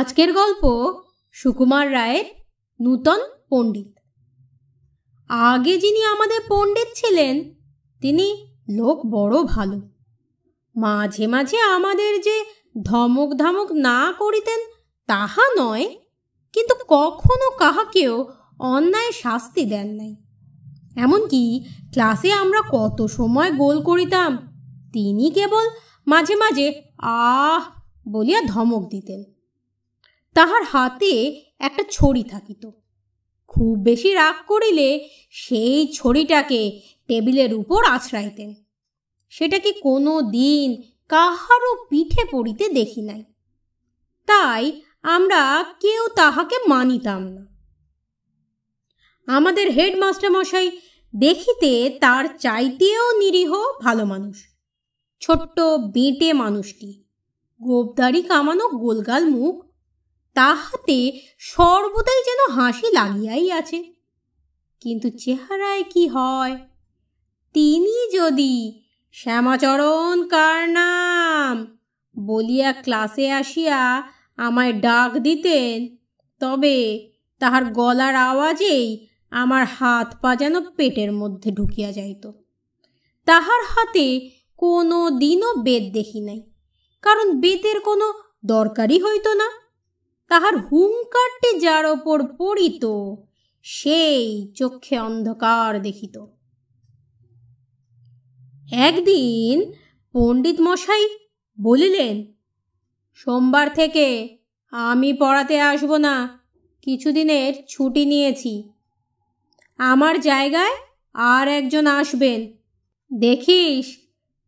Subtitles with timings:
[0.00, 0.62] আজকের গল্প
[1.32, 2.24] সুকুমার রায়ের
[2.82, 3.98] নূতন পণ্ডিত।
[5.28, 7.54] আগে যিনি আমাদের পণ্ডিত ছিলেন,
[8.00, 9.80] তিনি লোক বড় ভালো।
[10.76, 12.44] মাঝে মাঝে আমাদের যে
[12.82, 14.60] ধমক ধমক না করিতেন
[15.06, 15.96] তাহা নয়,
[16.52, 20.16] কিন্তু কখনো কাহাকেও অন্যায় শাস্তি দেন নাই।
[20.96, 24.30] এমনকি ক্লাসে আমরা কত সময় গোল করিতাম,
[24.92, 25.64] তিনি কেবল
[26.06, 27.62] মাঝে মাঝে আহ
[28.08, 29.39] বলিয়া ধমক দিতেন।
[30.34, 32.70] তাহার হাতে একটা ছড়ি থাকিত।
[33.46, 38.54] খুব বেশি রাগ করিলে সেই ছড়িটাকে টেবিলের উপর আছড়াইতেন।
[39.28, 43.24] সেটাকে কোনো দিন কাহারও পিঠে পড়িতে দেখি নাই।
[44.26, 47.46] তাই আমরা কেউ তাহাকে মানিতাম না।
[49.26, 50.70] আমাদের হেডমাস্টার মশাই
[51.16, 54.36] দেখিতে তার চাইতেও নিরীহ ভালো মানুষ।
[55.20, 55.60] ছোট্ট
[55.92, 57.04] বেঁটে মানুষটি।
[57.62, 59.69] গোপদারি কামানো গোলগাল মুখ
[60.36, 60.98] তাহাতে
[61.52, 63.78] সর্বদাই যেন হাসি লাগিয়াই আছে।
[64.82, 66.54] কিন্তু চেহারায় কি হয়?
[67.54, 68.54] তিনি যদি
[69.14, 71.54] শ্যামাচরণ কার নাম
[72.16, 73.80] বলিয়া ক্লাসে আসিয়া
[74.38, 75.76] আমায় ডাক দিতেন,
[76.40, 76.76] তবে
[77.40, 78.86] তাহার গলার আওয়াজেই
[79.32, 82.24] আমার হাত পা যেন পেটের মধ্যে ঢুকিয়া যাইত।
[83.26, 84.06] তাহার হাতে
[84.62, 86.40] কোনো দিনও বেদ দেখি নাই,
[87.04, 88.06] কারণ বেতের কোনো
[88.44, 89.48] দরকারই হইত না।
[90.30, 92.84] তাহার হুঙ্কারটি যার ওপর পড়িত,
[93.62, 96.24] সেই চক্ষে অন্ধকার দেখিত।
[98.72, 99.72] একদিন
[100.12, 101.08] পণ্ডিত মশাই
[101.62, 102.24] বলিলেন,
[103.14, 104.38] সোমবার থেকে
[104.70, 106.40] আমি পড়াতে আসব না,
[106.82, 108.68] কিছুদিনের ছুটি নিয়েছি।
[109.78, 110.76] আমার জায়গায়
[111.14, 112.52] আর একজন আসবেন।
[113.18, 113.86] দেখিস,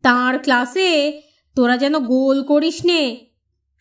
[0.02, 1.22] তার ক্লাসে
[1.54, 3.31] তোরা যেন গোল করিস নে।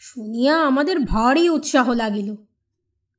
[0.03, 2.35] শুনিয়া আমাদের ভারী উৎসাহ লাগিল।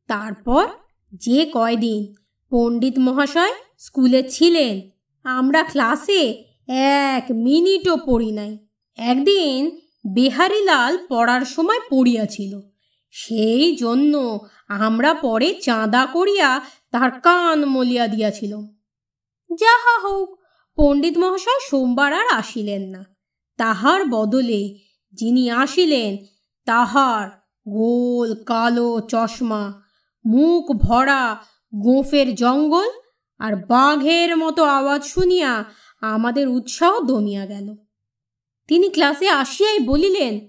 [0.09, 0.69] তারপর
[1.15, 2.15] যে কয়দিন
[2.51, 4.91] পণ্ডিত মহাশয় স্কুলে ছিলেন,
[5.25, 8.59] আমরা ক্লাসে এক মিনিটও পড়ি নাই।
[8.97, 9.81] একদিন
[10.15, 12.61] বেহারিলাল পড়ার সময় পড়িয়াছিল।
[13.11, 16.61] সেই জন্য আমরা পরে চাঁদা করিয়া
[16.91, 18.57] তার কান মলিয়া দিয়াছিল।
[19.59, 20.39] যাহা হোক,
[20.77, 23.05] পণ্ডিত মহাশয় সোমবার আর আসিলেন না।
[23.57, 24.79] তাহার বদলে
[25.13, 26.17] যিনি আসিলেন
[26.65, 27.29] তাহার
[27.69, 29.83] গোল, কালো চশমা,
[30.27, 31.37] মুখ ভরা
[31.75, 32.89] গোঁফের জঙ্গল
[33.39, 35.65] আর বাঘের মতো আওয়াজ শুনিয়া
[36.01, 37.77] আমাদের উৎসাহ দমিয়া গেল।
[38.69, 40.49] তিনি ক্লাসে আসিয়াই বলিলেন,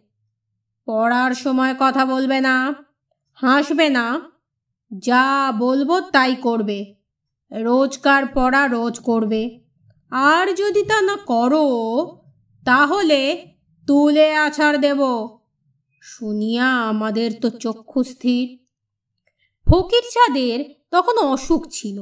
[0.86, 2.74] পড়ার সময় কথা বলবে না,
[3.34, 4.22] হাসবে না,
[4.98, 6.96] যা বলব তাই করবে,
[7.52, 9.60] রোজকার পড়া রোজ করবে।
[10.12, 11.68] আর যদি তা না করো,
[12.66, 13.48] তাহলে
[13.88, 15.00] তুলে আছাড় দেব।
[16.04, 18.46] শুনিয়া আমাদের তো চক্ষু স্থির।
[19.66, 20.58] ফকির চাঁদের
[20.92, 21.98] তখন অসুখ ছিল।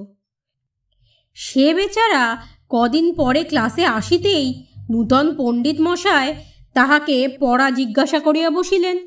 [1.38, 2.24] সে বেচারা
[2.70, 4.46] কদিন পরে ক্লাসে আসিতেই
[4.90, 6.32] নূতন পণ্ডিত মশায়
[6.74, 8.98] তাহাকে পড়া জিজ্ঞাসা করিয়া বসিলেন।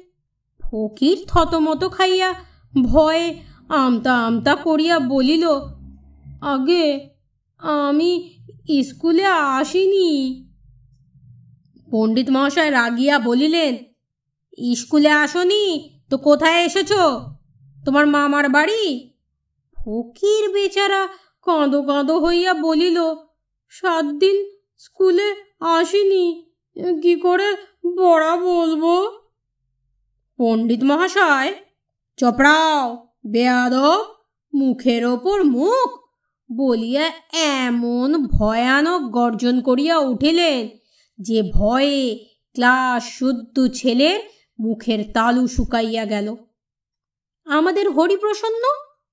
[0.63, 2.31] ফকির থতমত খাইয়া
[2.85, 3.27] ভয়ে
[3.69, 5.45] আমতা আমতা করিয়া বলিল,
[6.53, 6.85] আগে
[7.61, 8.11] আমি
[8.83, 9.27] স্কুলে
[9.57, 10.11] আসিনি।
[11.91, 13.75] পণ্ডিত মহাশয় রাগিয়া বলিলেন
[14.75, 15.65] স্কুলে আসনি?
[16.11, 16.93] তো কোথায় এসেছ?
[17.85, 18.85] তোমার মামার বাড়ি?
[19.77, 21.03] ফকির বেচারা
[21.47, 22.99] কাঁদো কাঁদো হইয়া বলিল,
[23.71, 24.37] সাত দিন
[24.79, 25.29] স্কুলে
[25.61, 26.27] আসিনি,
[27.03, 27.49] কি করে
[27.97, 28.85] বড়া বলব?
[30.39, 31.53] পণ্ডিত মহাশয়,
[32.17, 32.81] চপড়াও
[33.27, 33.75] বেয়াদ
[34.55, 35.89] মুখের ওপর মুখ
[36.51, 37.07] বলিয়া
[37.61, 40.69] এমন ভয়ানক গর্জন করিয়া উঠিলেন
[41.19, 42.01] যে ভয়ে
[42.55, 44.19] ক্লাস শুদ্ধ ছেলের
[44.59, 46.37] মুখের তালু শুকাইয়া গেল।
[47.45, 48.63] আমাদের হরিপ্রসন্ন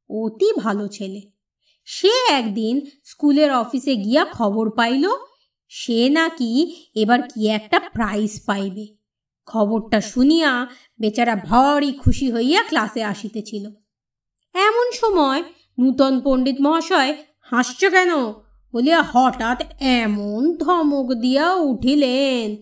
[0.09, 1.21] অতি ভালো ছেলে।
[1.85, 5.09] সে একদিন স্কুলের অফিসে গিয়া খবর পাইল,
[5.67, 8.87] সে নাকি এবার কি একটা প্রাইজ পাইবে।
[9.45, 10.67] খবরটা শুনিয়া
[10.99, 13.69] বেচারা ভারী খুশি হইয়া ক্লাসে আসিতেছিল।
[14.53, 15.43] এমন সময়
[15.79, 18.33] নূতন পণ্ডিত মহাশয়, হাসছ কেন?
[18.73, 22.55] বলিয়া হঠাৎ এমন ধমক দিয়া উঠিলেন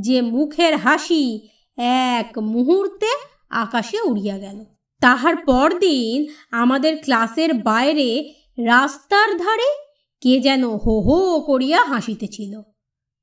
[0.00, 3.06] যে মুখের হাসি এক মুহূর্তে
[3.50, 4.64] আকাশে উড়িয়া গেল।
[5.00, 8.34] তাহার পরদিন আমাদের ক্লাসের বাইরে
[8.64, 9.84] রাস্তার ধারে
[10.20, 12.62] কে যেন হো হো করিয়া হাসিতেছিল।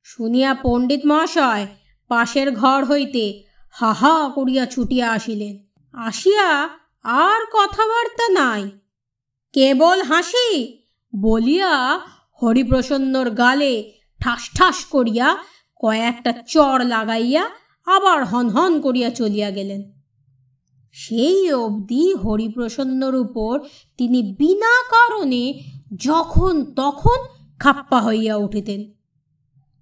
[0.03, 1.67] শুনিয়া পণ্ডিত মহাশয়
[2.07, 5.57] পাশের ঘর হইতে হাহা করিয়া ছুটিয়া আসিলেন।
[5.93, 6.69] আসিয়া
[7.03, 8.69] আর কথাবার্তা নাই।
[9.53, 10.77] কেবল হাসি
[11.15, 11.99] বলিয়া
[12.43, 15.37] হরিপ্রসন্নর গালে ঠাস ঠাস করিয়া
[15.81, 17.49] কয়েকটা চড় লাগাইয়া
[17.85, 19.91] আবার হন হন করিয়া চলিয়া গেলেন।
[20.91, 23.59] সেই অবধি হরিপ্রসন্নর উপর
[23.97, 25.59] তিনি বিনা কারণে
[25.95, 27.25] যখন তখন
[27.59, 28.91] খাপ্পা হইয়া উঠিতেন।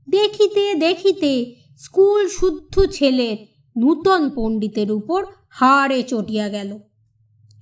[0.09, 3.37] দেখিতে দেখিতে স্কুল শুদ্ধ ছেলের
[3.77, 6.79] নূতন পণ্ডিতের উপর হাড়ে চটিয়া গেল।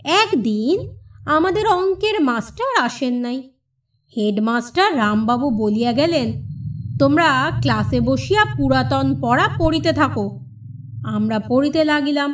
[0.04, 0.98] একদিন
[1.28, 3.52] আমাদের অঙ্কের মাস্টার আসেন নাই।
[4.18, 6.47] হেডমাস্টার রামবাবু বলিয়া গেলেন
[7.00, 10.40] তোমরা ক্লাসে বসিয়া পুরাতন পড়া পড়িতে থাকো।
[11.06, 12.34] আমরা পড়িতে লাগিলাম।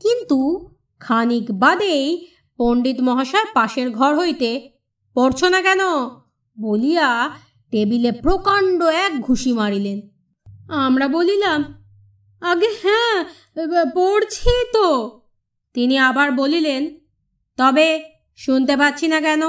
[0.00, 4.70] কিন্তু খানিক বাদেই পণ্ডিত মহাশয় পাশের ঘর হইতে,
[5.14, 5.78] পড়ছ না কেন?
[6.60, 7.30] বলিয়া
[7.70, 10.00] টেবিলে প্রকাণ্ড এক ঘুষি মারিলেন।
[10.68, 11.64] আমরা বলিলাম,
[12.40, 13.24] আগে হ্যাঁ
[13.94, 15.20] পড়ছি তো।
[15.74, 16.94] তিনি আবার বলিলেন,
[17.56, 18.04] তবে
[18.36, 19.42] শুনতে পাচ্ছি না কেন,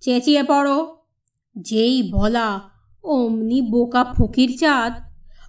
[0.00, 0.96] চেঁচিয়ে পড়ো।
[1.58, 2.71] যেই বলা
[3.02, 4.92] অমনি বোকা ফকির চাঁদ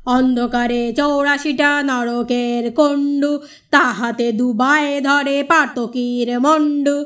[0.06, 3.40] অন্ধকারে চৌরাশিটা নরকের কণ্ডু,
[3.72, 7.04] তাহাতে দুবায়ে ধরে পার্তকীর মণ্ডু।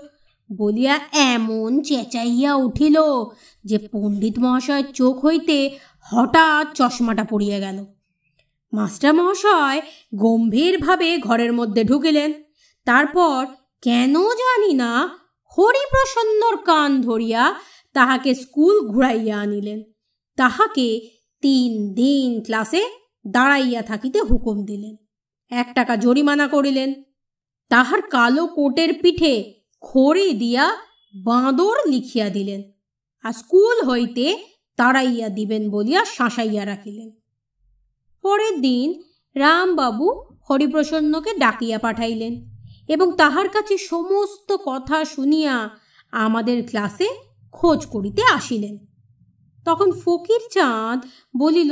[0.57, 2.95] বলিয়া এমন চেঁচাইয়া উঠিল
[3.65, 7.85] যে পণ্ডিত মহাশয়ের চোখ হইতে হঠাৎ চশমাটা পড়িয়া গেল।
[8.73, 9.81] মাস্টার মহাশয়
[10.15, 12.33] গম্ভীরভাবে ঘরের মধ্যে ঢুকিলেন।
[12.85, 13.45] তারপর,
[13.81, 15.09] কেন জানি না,
[15.57, 17.53] হরিপ্রসন্নর কান ধরিয়া
[17.93, 19.83] তাহাকে স্কুল ঘুরাইয়া আনিলেন।
[20.37, 21.09] তাহাকে
[21.41, 22.83] তিন দিন ক্লাসে
[23.27, 24.95] দাঁড়াইয়া থাকিতে হুকুম দিলেন।
[25.49, 27.03] এক টাকা জরিমানা করিলেন।
[27.69, 30.75] তাহার কালো কোটের পিঠে খড়ি দিয়া
[31.15, 32.61] বাঁদর লিখিয়া দিলেন
[33.23, 34.43] আর স্কুল হইতে
[34.75, 37.11] তাড়াইয়া দিবেন বলিয়া শাসাইয়া রাখিলেন।
[38.21, 39.03] পরের দিন
[39.35, 40.07] রামবাবু
[40.49, 42.33] হরিপ্রসন্নকে ডাকিয়া পাঠাইলেন
[42.87, 45.69] এবং তাহার কাছে সমস্ত কথা শুনিয়া
[46.11, 47.07] আমাদের ক্লাসে
[47.51, 48.86] খোঁজ করিতে আসিলেন।
[49.67, 50.99] তখন ফকির চাঁদ
[51.37, 51.71] বলিল,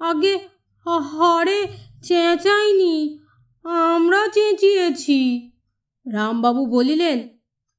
[0.00, 0.34] আগে
[1.12, 1.60] হরে
[2.02, 2.96] চেঁচাইনি,
[3.64, 5.20] আমরা চেঁচিয়েছি।
[6.06, 7.18] রামবাবু বলিলেন,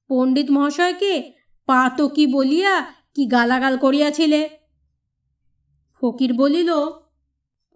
[0.10, 1.14] পণ্ডিত মহাশয়কে
[1.70, 2.74] পাতকি বলিয়া
[3.16, 4.42] কি গালাগাল করিয়াছিলে?
[6.02, 6.70] ফকির বলিল,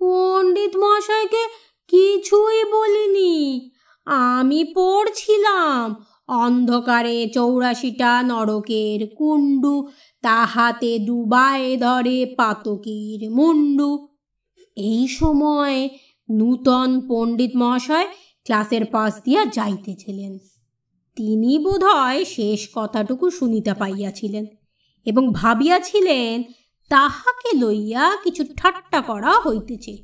[0.01, 1.43] পণ্ডিত মহাশয়কে
[1.91, 3.35] কিছুই বলিনি।
[4.07, 5.85] আমি পড়ছিলাম
[6.41, 9.75] অন্ধকারে চৌরাশিটা নরকের কুণ্ডু
[10.21, 14.07] তাহাতে ডুবায়ে ধরে পাতকির মুন্ডু
[14.75, 15.89] এই সময়
[16.31, 18.07] নূতন পণ্ডিত মহাশয়
[18.45, 20.37] ক্লাসের পাশ দিয়া যাইতেছিলেন।
[21.15, 24.45] তিনি বোধহয় শেষ কথাটুকু শুনিতে পাইয়াছিলেন
[25.05, 26.43] এবং ভাবিয়াছিলেন,
[26.89, 29.97] তাহাকে লইয়া কিছু ঠাট্টা করা হইতেছে।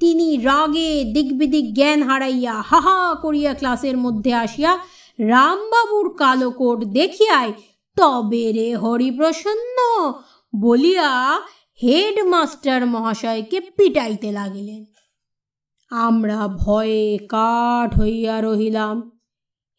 [0.00, 4.78] তিনি রাগে দিগবিদিক জ্ঞান হারাইয়া হাহা করিয়া ক্লাসের মধ্যে আসিয়া
[5.18, 7.52] রামবাবুর কালো কোট দেখিয়াই
[7.96, 9.76] তবে রে হরিপ্রসন্ন
[10.60, 11.40] বলিয়া
[11.82, 14.84] হেডমাস্টার মহাশয়কে পিটাইতে লাগিলেন।
[15.90, 19.10] আমরা ভয়ে কাঠ হইয়া রহিলাম।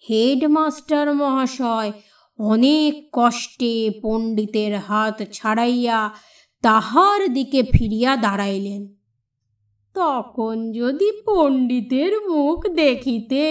[0.09, 1.91] হেডমাস্টার মহাশয়
[2.39, 6.11] অনেক কষ্টে পণ্ডিতের হাত ছাড়াইয়া
[6.61, 8.87] তাহার দিকে ফিরিয়া দাঁড়াইলেন।
[9.93, 13.43] তখন যদি পণ্ডিতের মুখ দেখিতে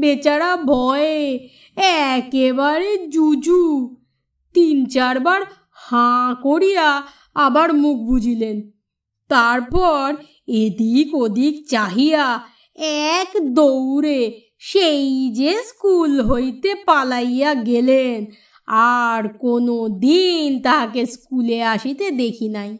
[0.00, 1.18] বেচারা ভয়ে
[2.12, 3.62] একেবারে জুজু।
[4.54, 5.40] তিন চারবার
[5.72, 6.88] হাঁ করিয়া
[7.36, 8.56] আবার মুখ বুঝিলেন
[9.30, 10.06] তারপর
[10.62, 12.24] এদিক ওদিক চাহিয়া
[13.14, 14.20] এক দৌড়ে
[14.58, 18.18] সেই যে স্কুল হইতে পালাইয়া গেলেন,
[19.02, 22.70] আর কোনো দিন তাহাকে স্কুলে আসিতে দেখি নাই।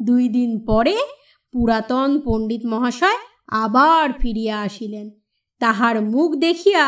[0.00, 0.96] দুই দিন পরে
[1.54, 3.18] পুরাতন পণ্ডিত মহাশয়
[3.62, 5.06] আবার ফিরিয়া আসিলেন।
[5.64, 6.84] তাহার মুখ দেখিয়া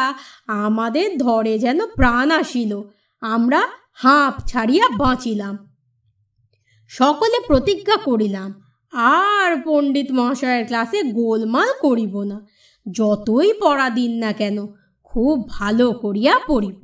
[0.47, 2.73] আমাদের ধরে যেন প্রাণ আসিল।
[3.23, 3.61] আমরা
[3.95, 5.54] হাঁপ ছাড়িয়া বাঁচিলাম।
[6.90, 8.50] সকলে প্রতিজ্ঞা করিলাম,
[8.92, 12.38] আর পণ্ডিত মহাশয়ের ক্লাসে গোলমাল করিব না।
[12.87, 14.56] যতই পড়া দিন না কেন,
[15.02, 16.80] খুব ভালো করিয়া পড়িব।